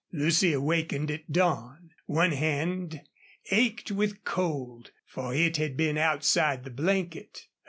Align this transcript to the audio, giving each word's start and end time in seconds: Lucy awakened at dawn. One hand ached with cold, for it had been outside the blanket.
Lucy 0.11 0.51
awakened 0.51 1.11
at 1.11 1.31
dawn. 1.31 1.91
One 2.07 2.31
hand 2.31 3.01
ached 3.51 3.91
with 3.91 4.23
cold, 4.23 4.89
for 5.05 5.35
it 5.35 5.57
had 5.57 5.77
been 5.77 5.95
outside 5.99 6.63
the 6.63 6.71
blanket. 6.71 7.43